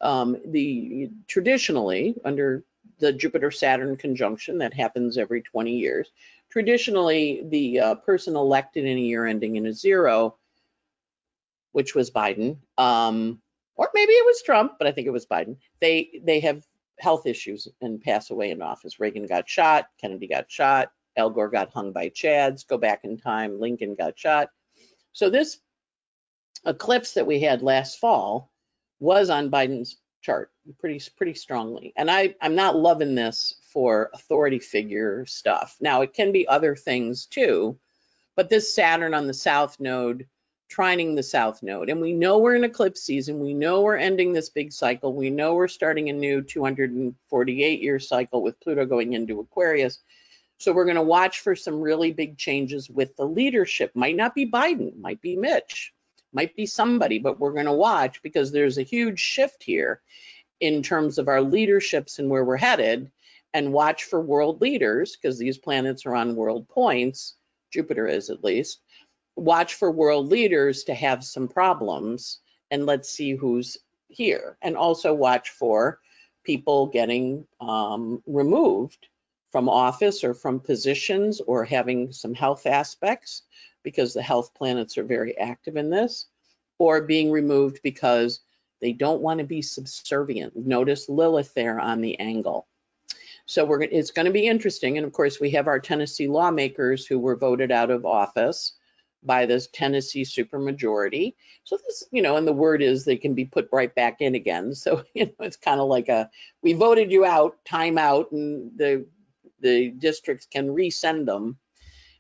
[0.01, 2.63] um, the traditionally under
[2.99, 6.11] the Jupiter Saturn conjunction that happens every 20 years,
[6.49, 10.37] traditionally the uh, person elected in a year ending in a zero,
[11.71, 13.41] which was Biden, um,
[13.75, 15.57] or maybe it was Trump, but I think it was Biden.
[15.81, 16.63] They they have
[16.99, 18.99] health issues and pass away in office.
[18.99, 22.67] Reagan got shot, Kennedy got shot, Al Gore got hung by Chads.
[22.67, 24.49] Go back in time, Lincoln got shot.
[25.11, 25.59] So this
[26.65, 28.51] eclipse that we had last fall
[29.03, 31.93] was on Biden's chart pretty pretty strongly.
[31.97, 35.75] And I I'm not loving this for authority figure stuff.
[35.81, 37.77] Now it can be other things too,
[38.35, 40.25] but this Saturn on the south node
[40.71, 41.89] trining the south node.
[41.89, 43.39] And we know we're in eclipse season.
[43.39, 45.13] We know we're ending this big cycle.
[45.13, 49.99] We know we're starting a new 248 year cycle with pluto going into aquarius.
[50.57, 53.91] So we're going to watch for some really big changes with the leadership.
[53.95, 55.92] Might not be biden might be mitch
[56.33, 60.01] might be somebody but we're going to watch because there's a huge shift here
[60.59, 63.11] in terms of our leaderships and where we're headed
[63.53, 67.35] and watch for world leaders because these planets are on world points
[67.71, 68.79] jupiter is at least
[69.35, 72.39] watch for world leaders to have some problems
[72.71, 74.57] and let's see who's here.
[74.61, 75.99] And also watch for
[76.43, 79.07] people getting um, removed
[79.51, 83.43] from office or from positions or having some health aspects
[83.83, 86.27] because the health planets are very active in this
[86.79, 88.41] or being removed because
[88.81, 90.55] they don't want to be subservient.
[90.55, 92.67] Notice Lilith there on the angle.
[93.45, 94.97] So we're it's going to be interesting.
[94.97, 98.73] And of course, we have our Tennessee lawmakers who were voted out of office
[99.25, 101.35] by this Tennessee supermajority.
[101.63, 104.35] So this, you know, and the word is they can be put right back in
[104.35, 104.75] again.
[104.75, 106.29] So, you know, it's kind of like a,
[106.61, 109.05] we voted you out, time out, and the,
[109.61, 111.57] the districts can resend them.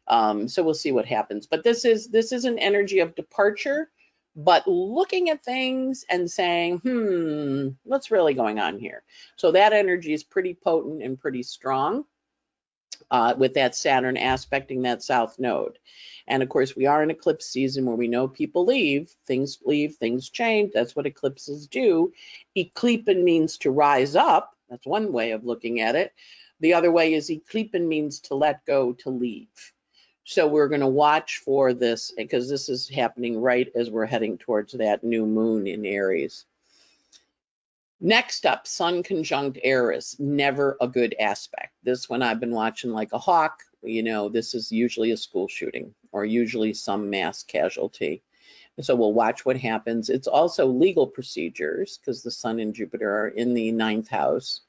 [0.07, 1.47] Um, so we'll see what happens.
[1.47, 3.89] But this is, this is an energy of departure,
[4.35, 9.03] but looking at things and saying, hmm, what's really going on here?
[9.35, 12.05] So that energy is pretty potent and pretty strong
[13.11, 15.77] uh, with that Saturn aspecting that south node.
[16.27, 19.95] And of course, we are in eclipse season where we know people leave, things leave,
[19.95, 20.71] things change.
[20.73, 22.13] That's what eclipses do.
[22.57, 24.55] Eclipin means to rise up.
[24.69, 26.13] That's one way of looking at it.
[26.59, 29.73] The other way is eclipin means to let go, to leave.
[30.25, 34.37] So we're going to watch for this because this is happening right as we're heading
[34.37, 36.45] towards that new moon in Aries.
[37.99, 41.73] Next up, Sun conjunct Eris, never a good aspect.
[41.83, 45.47] This one I've been watching like a hawk you know, this is usually a school
[45.47, 48.21] shooting or usually some mass casualty.
[48.81, 50.09] So we'll watch what happens.
[50.09, 54.61] It's also legal procedures because the Sun and Jupiter are in the ninth house.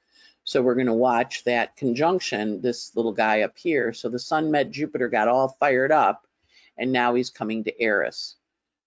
[0.45, 3.95] So we're going to watch that conjunction, this little guy up here.
[3.95, 6.27] So the Sun met Jupiter, got all fired up,
[6.77, 8.37] and now he's coming to Eris,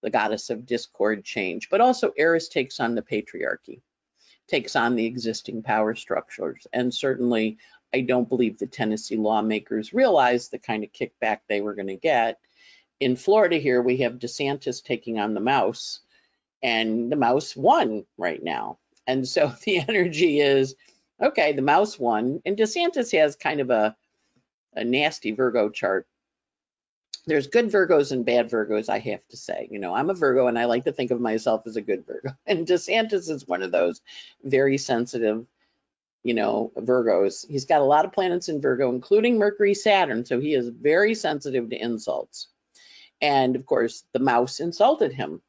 [0.03, 1.69] the goddess of discord change.
[1.69, 3.81] But also Eris takes on the patriarchy,
[4.47, 7.57] takes on the existing power structures, and certainly
[7.91, 11.95] I don't believe the Tennessee lawmakers realized the kind of kickback they were going to
[11.95, 12.39] get.
[12.99, 16.01] In Florida here, we have DeSantis taking on the mouse,
[16.61, 18.77] and the mouse won right now.
[19.07, 20.75] And so the energy is,
[21.21, 23.95] okay, the mouse won, and DeSantis has kind of a,
[24.73, 26.07] a nasty Virgo chart.
[27.25, 29.67] There's good Virgos and bad Virgos, I have to say.
[29.69, 32.05] You know, I'm a Virgo and I like to think of myself as a good
[32.05, 32.29] Virgo.
[32.45, 34.01] And DeSantis is one of those
[34.43, 35.45] very sensitive,
[36.23, 37.45] you know, Virgos.
[37.45, 41.15] He's got a lot of planets in Virgo, including Mercury, Saturn, so he is very
[41.15, 42.47] sensitive to insults.
[43.21, 45.41] And of course, the mouse insulted him.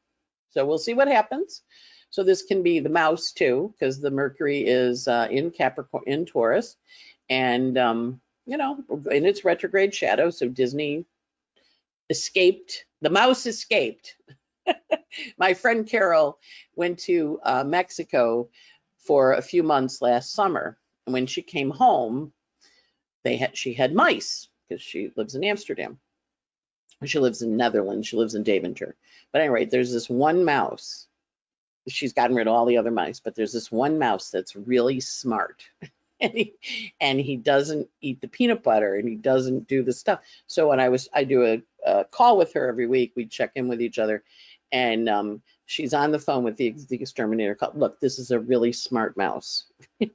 [0.51, 1.61] So we'll see what happens.
[2.11, 6.25] So this can be the mouse too, because the Mercury is uh, in Capricorn, in
[6.25, 6.75] Taurus,
[7.29, 10.29] and um, you know, in its retrograde shadow.
[10.31, 11.05] So Disney
[12.09, 12.85] escaped.
[13.01, 14.15] The mouse escaped.
[15.37, 16.39] My friend Carol
[16.75, 18.49] went to uh, Mexico
[18.97, 20.77] for a few months last summer.
[21.05, 22.33] And when she came home,
[23.23, 25.99] they had she had mice because she lives in Amsterdam.
[27.05, 28.07] She lives in Netherlands.
[28.07, 28.95] She lives in Deventer.
[29.31, 31.07] But anyway, there's this one mouse.
[31.89, 34.99] She's gotten rid of all the other mice, but there's this one mouse that's really
[34.99, 35.63] smart.
[36.19, 36.53] and he
[36.99, 40.19] and he doesn't eat the peanut butter and he doesn't do the stuff.
[40.47, 43.51] So when I was I do a, a call with her every week, we check
[43.55, 44.23] in with each other,
[44.71, 47.57] and um, she's on the phone with the, the exterminator.
[47.73, 49.65] Look, this is a really smart mouse.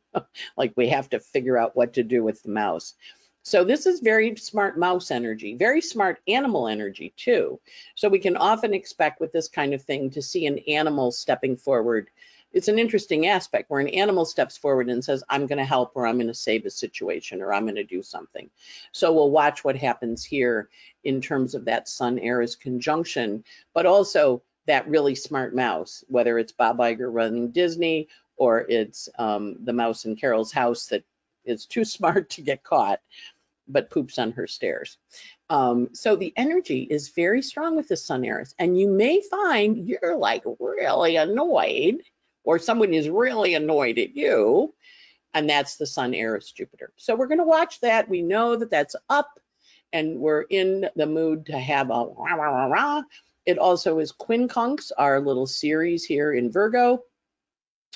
[0.57, 2.95] like we have to figure out what to do with the mouse.
[3.45, 7.61] So this is very smart mouse energy, very smart animal energy too.
[7.95, 11.57] So we can often expect with this kind of thing to see an animal stepping
[11.57, 12.09] forward
[12.55, 15.93] it's an interesting aspect where an animal steps forward and says, I'm going to help
[15.97, 18.49] or I'm going to save a situation or I'm going to do something.
[18.93, 20.71] So we'll watch what happens here
[21.03, 26.53] in terms of that Sun Eris conjunction, but also that really smart mouse, whether it's
[26.53, 31.03] Bob Iger running Disney or it's um, the mouse in Carol's house that
[31.45, 33.01] is too smart to get caught,
[33.67, 34.99] but poops on her stairs.
[35.49, 39.89] Um, so the energy is very strong with the Sun Eris, and you may find
[39.89, 42.03] you're like really annoyed,
[42.45, 44.75] or someone is really annoyed at you,
[45.33, 46.93] and that's the Sun Eris Jupiter.
[46.97, 48.09] So we're going to watch that.
[48.09, 49.39] We know that that's up,
[49.93, 53.03] and we're in the mood to have a rah, rah, rah, rah.
[53.47, 57.03] It also is Quincunx, our little Ceres here in Virgo,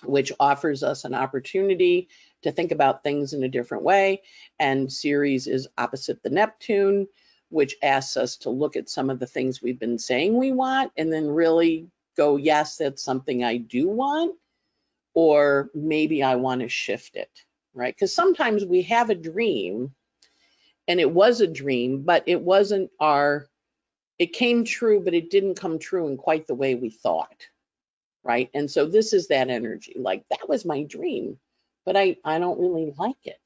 [0.04, 2.08] which offers us an opportunity
[2.42, 4.22] to think about things in a different way.
[4.58, 7.06] And Ceres is opposite the Neptune,
[7.50, 10.92] which asks us to look at some of the things we've been saying we want
[10.96, 14.36] and then really go, yes, that's something I do want,
[15.14, 17.30] or maybe I want to shift it,
[17.74, 17.94] right?
[17.94, 19.94] Because sometimes we have a dream
[20.86, 23.46] and it was a dream, but it wasn't our,
[24.18, 27.46] it came true, but it didn't come true in quite the way we thought,
[28.24, 28.50] right?
[28.52, 31.38] And so this is that energy, like that was my dream,
[31.88, 33.40] but I, I don't really like it.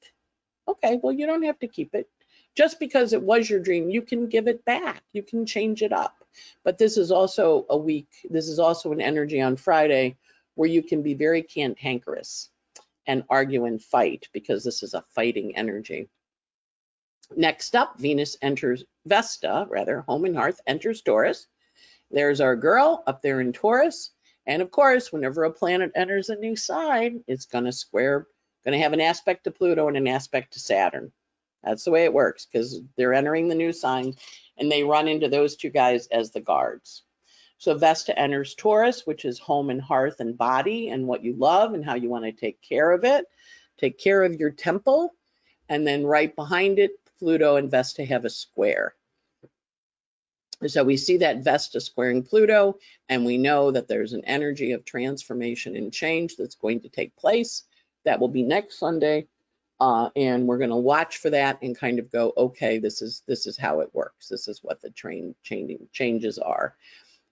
[0.67, 2.09] Okay, well, you don't have to keep it
[2.57, 5.01] just because it was your dream, you can give it back.
[5.13, 6.17] You can change it up.
[6.65, 10.17] But this is also a week, this is also an energy on Friday
[10.55, 12.49] where you can be very cantankerous
[13.07, 16.09] and argue and fight because this is a fighting energy.
[17.37, 21.47] Next up, Venus enters Vesta, rather, home and hearth enters Taurus.
[22.11, 24.11] There's our girl up there in Taurus.
[24.45, 28.27] And of course, whenever a planet enters a new sign, it's going to square,
[28.63, 31.11] going to have an aspect to Pluto and an aspect to Saturn.
[31.63, 34.15] That's the way it works because they're entering the new sign
[34.57, 37.03] and they run into those two guys as the guards.
[37.57, 41.73] So Vesta enters Taurus, which is home and hearth and body and what you love
[41.73, 43.25] and how you want to take care of it.
[43.77, 45.13] Take care of your temple.
[45.69, 48.95] And then right behind it, Pluto and Vesta have a square.
[50.67, 52.77] So we see that Vesta squaring Pluto,
[53.09, 57.15] and we know that there's an energy of transformation and change that's going to take
[57.15, 57.63] place.
[58.05, 59.27] That will be next Sunday.
[59.79, 63.23] Uh, and we're going to watch for that and kind of go, okay, this is
[63.27, 64.29] this is how it works.
[64.29, 66.75] This is what the train changing changes are.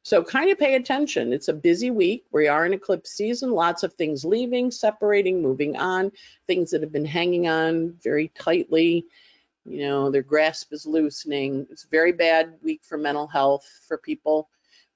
[0.04, 1.32] So kind of pay attention.
[1.32, 2.26] It's a busy week.
[2.32, 3.52] We are in eclipse season.
[3.52, 6.12] Lots of things leaving, separating, moving on.
[6.48, 9.06] Things that have been hanging on very tightly.
[9.64, 11.68] You know, their grasp is loosening.
[11.70, 14.50] It's a very bad week for mental health for people.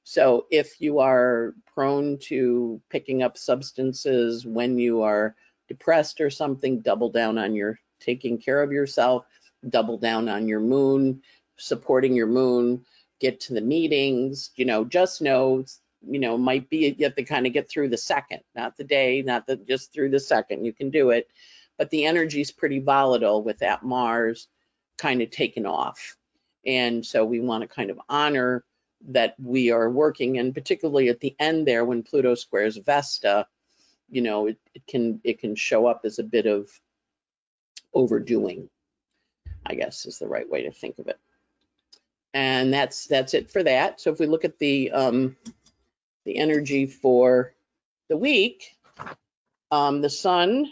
[0.04, 5.36] So if you are prone to picking up substances when you are
[5.68, 9.26] depressed or something, double down on your taking care of yourself,
[9.68, 11.22] double down on your moon,
[11.58, 12.86] supporting your moon,
[13.20, 15.64] get to the meetings, you know, just know,
[16.08, 18.84] you know, might be you have to kind of get through the second, not the
[18.84, 20.66] day, not the just through the second.
[20.66, 21.28] You can do it.
[21.78, 24.48] But the energy is pretty volatile with that Mars
[24.98, 26.16] kind of taken off.
[26.66, 28.64] And so we want to kind of honor
[29.08, 33.46] that we are working, and particularly at the end there when Pluto squares Vesta,
[34.16, 36.70] you know, it, it can it can show up as a bit of
[37.94, 38.70] overdoing,
[39.66, 41.20] I guess is the right way to think of it.
[42.34, 44.00] And that's that's it for that.
[44.00, 45.36] So if we look at the um,
[46.24, 47.54] the energy for
[48.08, 48.78] the week,
[49.70, 50.72] um, the sun,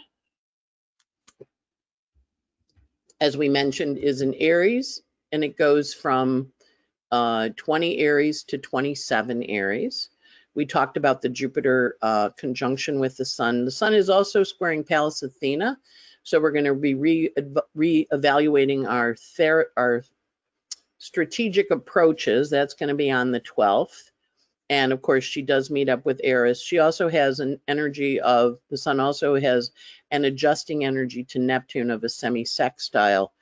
[3.20, 5.02] as we mentioned, is in Aries,
[5.32, 6.50] and it goes from
[7.12, 10.08] uh, 20 Aries to 27 Aries.
[10.54, 13.64] We talked about the Jupiter uh, conjunction with the Sun.
[13.64, 15.78] The Sun is also squaring Pallas Athena,
[16.22, 19.16] so we're going to be re-evaluating re our,
[19.76, 20.04] our
[20.98, 22.50] strategic approaches.
[22.50, 24.10] That's going to be on the 12th.
[24.70, 26.62] And of course, she does meet up with Eris.
[26.62, 29.70] She also has an energy of, the Sun also has
[30.10, 33.32] an adjusting energy to Neptune of a semi-sextile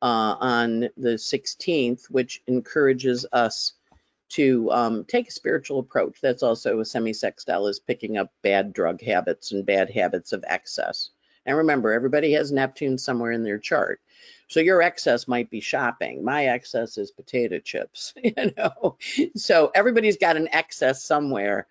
[0.00, 3.74] uh, on the 16th, which encourages us
[4.34, 6.18] to um, take a spiritual approach.
[6.20, 11.10] That's also a semi-sextile is picking up bad drug habits and bad habits of excess.
[11.46, 14.00] And remember, everybody has Neptune somewhere in their chart.
[14.48, 16.24] So your excess might be shopping.
[16.24, 18.96] My excess is potato chips, you know.
[19.36, 21.68] So everybody's got an excess somewhere.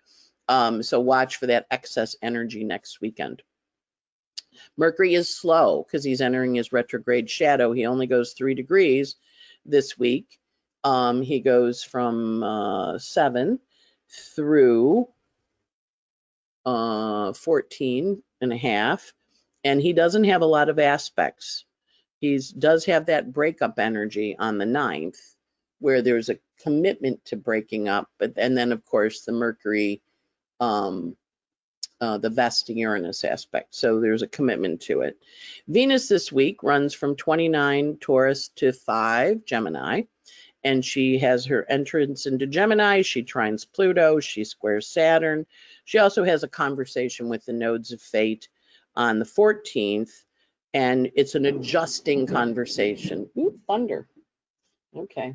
[0.48, 3.42] Um, so watch for that excess energy next weekend.
[4.76, 7.72] Mercury is slow because he's entering his retrograde shadow.
[7.72, 9.16] He only goes three degrees
[9.66, 10.38] this week.
[10.84, 13.58] Um, he goes from uh, 7
[14.10, 15.08] through
[16.66, 19.12] uh, 14 and a half,
[19.64, 21.64] and he doesn't have a lot of aspects.
[22.20, 25.18] He does have that breakup energy on the 9th,
[25.80, 30.02] where there's a commitment to breaking up, but and then of course the Mercury
[30.60, 31.16] um,
[32.00, 33.74] uh, the Vesta Uranus aspect.
[33.74, 35.16] So there's a commitment to it.
[35.68, 40.02] Venus this week runs from 29 Taurus to 5 Gemini,
[40.64, 43.02] and she has her entrance into Gemini.
[43.02, 45.46] She trines Pluto, she squares Saturn.
[45.84, 48.48] She also has a conversation with the nodes of fate
[48.96, 50.10] on the 14th,
[50.72, 53.28] and it's an adjusting conversation.
[53.38, 54.08] Ooh, thunder.
[54.96, 55.34] Okay.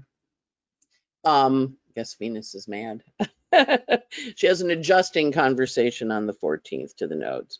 [1.23, 3.03] Um, I guess Venus is mad.
[4.35, 7.59] she has an adjusting conversation on the 14th to the nodes.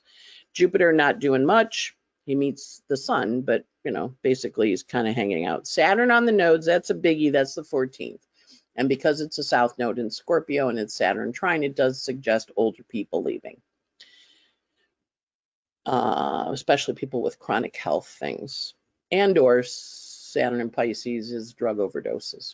[0.53, 1.95] Jupiter not doing much.
[2.25, 5.65] He meets the sun, but you know, basically he's kind of hanging out.
[5.65, 7.31] Saturn on the nodes, that's a biggie.
[7.31, 8.21] That's the 14th.
[8.75, 12.51] And because it's a south node in Scorpio and it's Saturn trine, it does suggest
[12.55, 13.59] older people leaving.
[15.87, 18.75] Uh, especially people with chronic health things.
[19.11, 22.53] And or Saturn in Pisces is drug overdoses.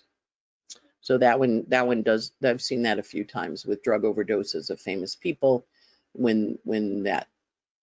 [1.01, 4.69] So that one, that one does, I've seen that a few times with drug overdoses
[4.69, 5.65] of famous people
[6.13, 7.27] when, when that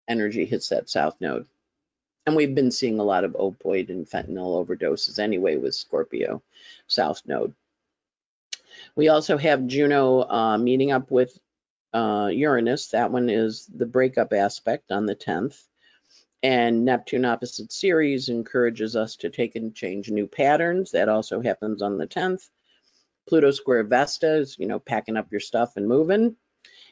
[0.08, 1.46] energy hits that south node.
[2.26, 6.42] And we've been seeing a lot of opioid and fentanyl overdoses anyway with Scorpio
[6.86, 7.54] south node.
[8.94, 11.38] We also have Juno uh, meeting up with
[11.92, 12.88] uh, Uranus.
[12.88, 15.60] That one is the breakup aspect on the 10th.
[16.42, 20.90] And Neptune opposite Ceres encourages us to take and change new patterns.
[20.90, 22.48] That also happens on the 10th.
[23.28, 26.36] Pluto square Vesta is, you know, packing up your stuff and moving.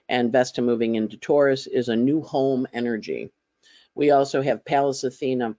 [0.08, 3.32] And Vesta moving into Taurus is a new home energy.
[3.94, 5.56] We also have Pallas Athena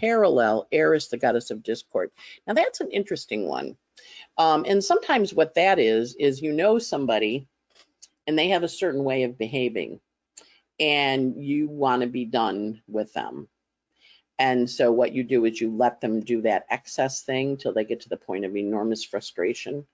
[0.00, 2.10] parallel Eris, the goddess of discord.
[2.46, 3.76] Now that's an interesting one.
[4.36, 7.46] Um, and sometimes what that is, is you know somebody
[8.26, 10.00] and they have a certain way of behaving
[10.78, 13.48] and you want to be done with them.
[14.38, 17.84] And so what you do is you let them do that excess thing till they
[17.84, 19.86] get to the point of enormous frustration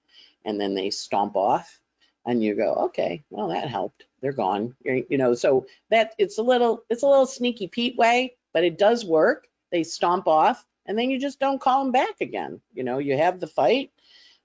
[0.44, 1.80] and then they stomp off
[2.26, 4.04] and you go, okay, well that helped.
[4.20, 4.74] They're gone.
[4.84, 8.64] You're, you know, so that it's a little it's a little sneaky Pete way, but
[8.64, 9.46] it does work.
[9.70, 12.60] They stomp off and then you just don't call them back again.
[12.72, 13.90] You know, you have the fight,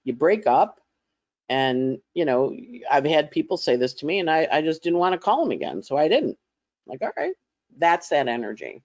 [0.04, 0.80] you break up,
[1.48, 2.56] and you know,
[2.90, 5.44] I've had people say this to me and I, I just didn't want to call
[5.44, 6.38] them again, so I didn't.
[6.86, 7.36] Like, all right,
[7.78, 8.84] that's that energy.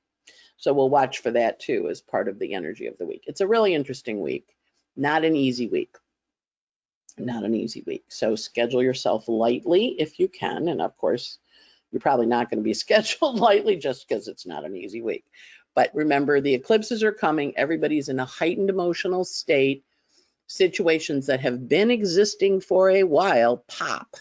[0.56, 3.24] So we'll watch for that too as part of the energy of the week.
[3.26, 4.56] It's a really interesting week,
[4.96, 5.96] not an easy week
[7.18, 8.04] not an easy week.
[8.08, 10.68] So schedule yourself lightly if you can.
[10.68, 11.38] And of course,
[11.90, 15.24] you're probably not going to be scheduled lightly just because it's not an easy week.
[15.74, 17.56] But remember, the eclipses are coming.
[17.56, 19.84] Everybody's in a heightened emotional state.
[20.46, 24.14] Situations that have been existing for a while pop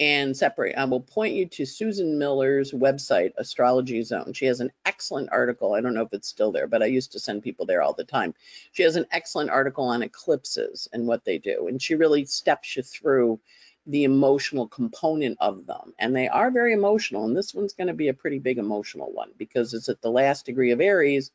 [0.00, 0.76] and separate.
[0.76, 4.32] I will point you to Susan Miller's website, Astrology Zone.
[4.32, 5.74] She has an excellent article.
[5.74, 7.94] I don't know if it's still there, but I used to send people there all
[7.94, 8.34] the time.
[8.72, 11.66] She has an excellent article on eclipses and what they do.
[11.66, 13.40] And she really steps you through
[13.86, 15.94] the emotional component of them.
[15.98, 17.24] And they are very emotional.
[17.24, 20.10] And this one's going to be a pretty big emotional one because it's at the
[20.10, 21.32] last degree of Aries,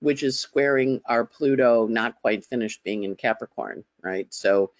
[0.00, 4.32] which is squaring our Pluto, not quite finished being in Capricorn, right?
[4.32, 4.70] So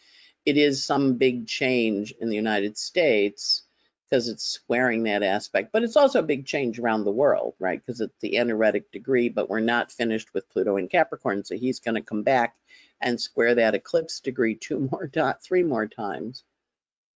[0.49, 3.65] it is some big change in the United States
[4.09, 7.85] because it's squaring that aspect, but it's also a big change around the world, right?
[7.85, 11.81] Because it's the anaretic degree, but we're not finished with Pluto in Capricorn, so he's
[11.81, 12.57] going to come back
[12.99, 16.45] and square that eclipse degree two more, dot three more times.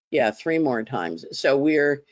[0.10, 1.24] Yeah, three more times.
[1.32, 2.04] So we're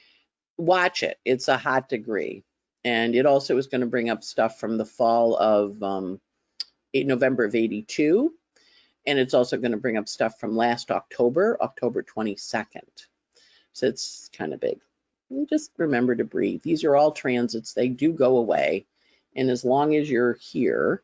[0.57, 1.19] watch it.
[1.25, 2.45] It's a hot degree,
[2.85, 6.21] and it also is going to bring up stuff from the fall of um,
[6.93, 8.33] November of '82
[9.09, 13.07] and it's also going to bring up stuff from last October, October 22nd.
[13.73, 14.79] So it's kind of big.
[15.31, 16.61] And just remember to breathe.
[16.61, 17.73] These are all transits.
[17.73, 18.85] They do go away.
[19.35, 21.01] And as long as you're here,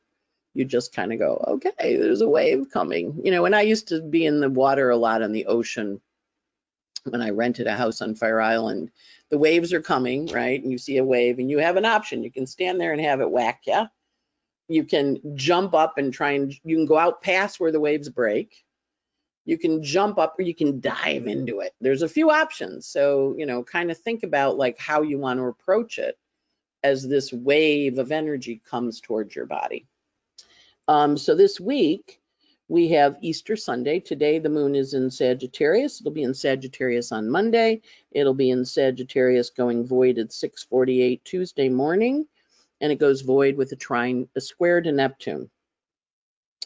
[0.54, 3.22] you just kind of go, okay, there's a wave coming.
[3.24, 6.00] You know, when I used to be in the water a lot on the ocean
[7.06, 8.92] when I rented a house on Fire Island,
[9.30, 10.62] the waves are coming, right?
[10.62, 12.24] And you see a wave and you have an option.
[12.24, 13.88] You can stand there and have it whack you,
[14.68, 18.10] you can jump up and try and you can go out past where the waves
[18.10, 18.64] break.
[19.46, 21.74] You can jump up or you can dive into it.
[21.80, 22.88] There's a few options.
[22.88, 26.18] So, you know, kind of think about like how you want to approach it
[26.84, 29.86] as this wave of energy comes towards your body.
[30.88, 32.20] Um, so this week
[32.68, 34.00] we have Easter Sunday.
[34.00, 36.02] Today the moon is in Sagittarius.
[36.02, 37.82] It'll be in Sagittarius on Monday.
[38.12, 42.26] It'll be in Sagittarius going void at 648 Tuesday morning
[42.82, 45.50] and it goes void with a trine, a square to Neptune.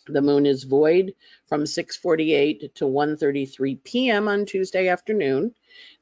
[0.07, 1.13] The moon is void
[1.47, 4.27] from 6:48 to 1:33 p.m.
[4.27, 5.53] on Tuesday afternoon.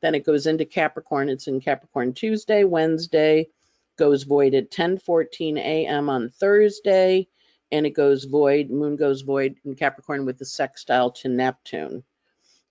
[0.02, 1.28] Then it goes into Capricorn.
[1.28, 3.50] It's in Capricorn Tuesday, Wednesday,
[3.98, 6.10] goes void at 10:14 a.m.
[6.10, 7.28] on Thursday,
[7.72, 8.70] and it goes void.
[8.70, 12.04] Moon goes void in Capricorn with the sextile to Neptune.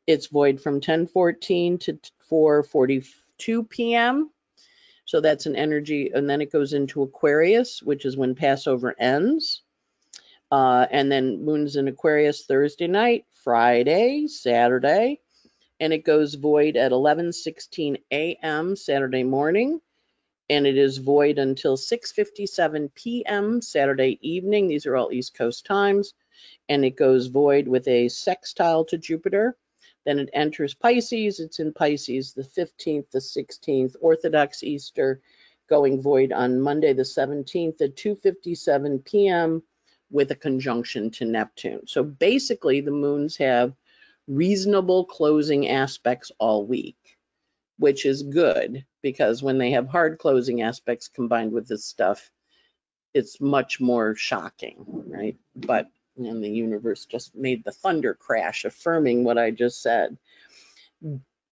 [0.07, 1.99] It's void from 10:14 to
[2.30, 4.30] 4:42 p.m
[5.07, 9.62] So that's an energy, and then it goes into Aquarius, which is when Passover ends.
[10.50, 15.20] Uh, and then moon's in Aquarius Thursday night, Friday, Saturday,
[15.80, 18.76] and it goes void at 11:16 a.m.
[18.76, 19.80] Saturday morning,
[20.50, 23.62] and it is void until 6:57 p.m.
[23.62, 24.68] Saturday evening.
[24.68, 26.14] These are all East Coast times,
[26.68, 29.57] and it goes void with a sextile to Jupiter.
[30.07, 31.40] Then it enters Pisces.
[31.40, 35.20] It's in Pisces the 15th, the 16th, Orthodox Easter,
[35.68, 39.62] going void on Monday the 17th at 2:57 p.m.
[40.11, 41.88] with a conjunction to Neptune.
[41.88, 43.74] So basically, the moons have
[44.28, 47.18] reasonable closing aspects all week,
[47.78, 52.30] which is good because when they have hard closing aspects combined with this stuff,
[53.12, 55.36] it's much more shocking, right?
[55.57, 60.16] But and the universe just made the thunder crash, affirming what I just said.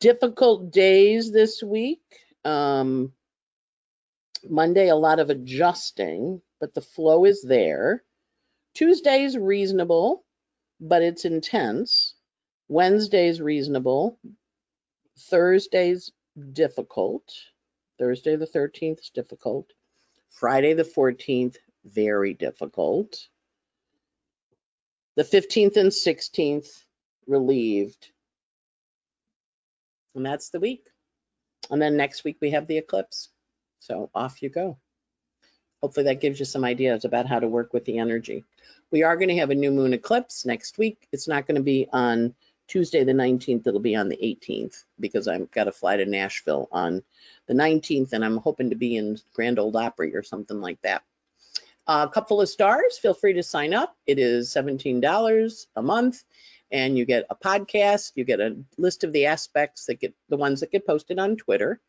[0.01, 2.03] Difficult days this week.
[2.45, 3.13] Um,
[4.49, 8.03] Monday, a lot of adjusting, but the flow is there.
[8.75, 10.25] Tuesday's reasonable,
[10.81, 12.15] but it's intense.
[12.69, 14.19] Wednesday's reasonable.
[15.19, 16.13] Thursday's
[16.53, 17.33] difficult.
[17.99, 19.73] Thursday the 13th is difficult.
[20.31, 23.29] Friday the 14th, very difficult.
[25.17, 26.69] The 15th and 16th,
[27.27, 28.11] relieved.
[30.15, 30.85] And that's the week.
[31.71, 33.31] And then next week we have the eclipse.
[33.81, 34.79] So off you go.
[35.83, 38.45] Hopefully that gives you some ideas about how to work with the energy.
[38.91, 41.09] We are going to have a new moon eclipse next week.
[41.13, 42.35] It's not going to be on
[42.69, 43.67] Tuesday the 19th.
[43.67, 47.03] It'll be on the 18th because I've got to fly to Nashville on
[47.47, 51.03] the 19th and I'm hoping to be in Grand Ole Opry or something like that.
[51.87, 53.95] A couple of stars, feel free to sign up.
[54.07, 56.25] It is $17 a month
[56.71, 60.37] and you get a podcast, you get a list of the aspects that get the
[60.37, 61.81] ones that get posted on Twitter.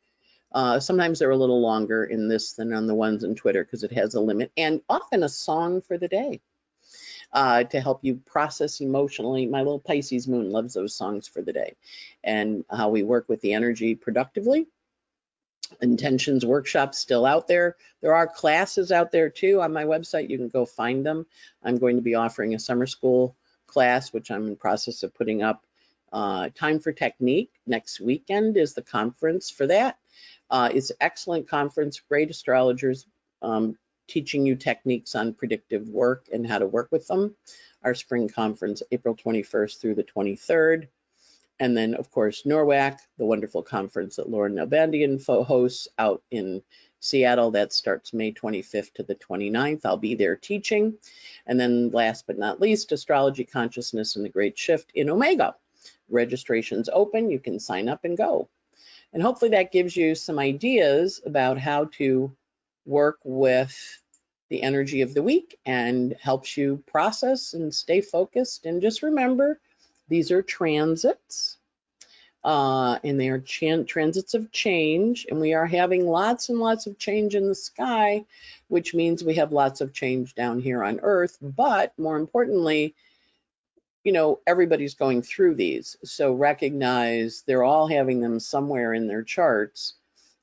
[0.51, 3.83] Uh, sometimes they're a little longer in this than on the ones in Twitter because
[3.83, 6.41] it has a limit and often a song for the day
[7.33, 9.45] uh, to help you process emotionally.
[9.45, 11.75] My little Pisces moon loves those songs for the day
[12.23, 14.67] and how we work with the energy productively
[15.81, 17.75] intentions workshops still out there.
[18.01, 20.29] There are classes out there too on my website.
[20.29, 21.25] You can go find them.
[21.63, 23.35] I'm going to be offering a summer school
[23.67, 25.65] class, which I'm in process of putting up.
[26.13, 29.97] Uh, Time for Technique next weekend is the conference for that.
[30.49, 33.05] Uh, it's an excellent conference, great astrologers
[33.41, 37.35] um, teaching you techniques on predictive work and how to work with them.
[37.83, 40.87] Our spring conference, April 21st through the 23rd.
[41.59, 46.61] And then, of course, NORWAC, the wonderful conference that Lauren Nalbandian hosts out in
[46.99, 47.51] Seattle.
[47.51, 49.81] That starts May 25th to the 29th.
[49.85, 50.97] I'll be there teaching.
[51.45, 55.55] And then last but not least, Astrology Consciousness and the Great Shift in Omega.
[56.09, 57.29] Registration's open.
[57.29, 58.49] You can sign up and go.
[59.13, 62.35] And hopefully that gives you some ideas about how to
[62.85, 64.01] work with
[64.49, 68.65] the energy of the week and helps you process and stay focused.
[68.65, 69.59] And just remember,
[70.07, 71.57] these are transits,
[72.43, 76.99] uh, and they are transits of change, and we are having lots and lots of
[76.99, 78.23] change in the sky,
[78.67, 81.37] which means we have lots of change down here on Earth.
[81.41, 82.95] But more importantly,
[84.03, 85.97] you know, everybody's going through these.
[86.03, 89.95] So recognize they're all having them somewhere in their charts.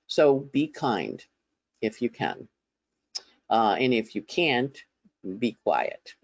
[0.09, 1.25] So be kind
[1.81, 2.49] if you can.
[3.49, 4.77] Uh, and if you can't,
[5.39, 6.15] be quiet.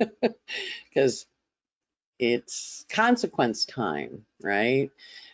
[0.88, 1.26] Because
[2.18, 4.90] it's consequence time, right?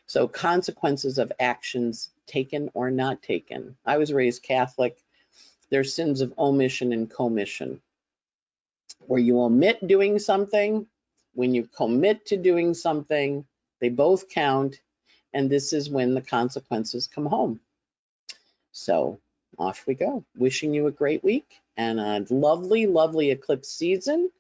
[0.06, 3.76] So consequences of actions taken or not taken.
[3.84, 4.96] I was raised Catholic.
[5.70, 7.80] There's sins of omission and commission.
[9.06, 10.86] Where you omit doing something,
[11.34, 13.44] when you commit to doing something,
[13.80, 14.80] they both count.
[15.34, 17.60] And this is when the consequences come home.
[18.72, 19.20] So
[19.58, 20.24] off we go.
[20.36, 24.30] Wishing you a great week and a lovely, lovely eclipse season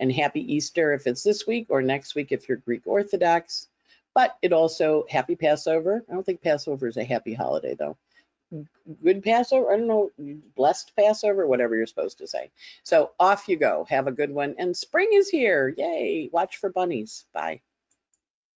[0.00, 3.68] and happy Easter if it's this week or next week if you're Greek Orthodox.
[4.14, 6.04] But it also happy Passover.
[6.08, 7.96] I don't think Passover is a happy holiday though.
[9.04, 10.10] Good Passover, I don't know,
[10.56, 12.50] blessed Passover, whatever you're supposed to say.
[12.82, 13.86] So off you go.
[13.88, 14.56] Have a good one.
[14.58, 15.72] And spring is here.
[15.76, 16.28] Yay.
[16.32, 17.26] Watch for bunnies.
[17.32, 17.60] Bye.